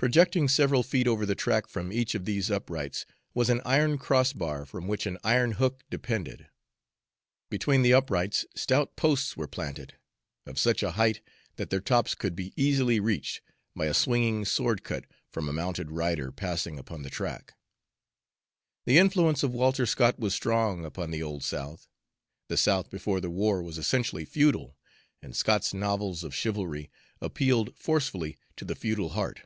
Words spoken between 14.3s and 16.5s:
sword cut from a mounted rider